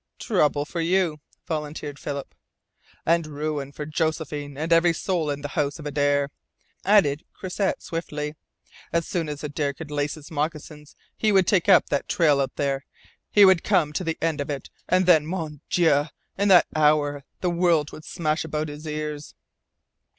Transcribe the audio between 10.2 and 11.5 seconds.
moccasins he would